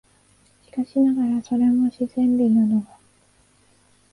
[0.65, 2.97] しかしながら、それも自然美なのか、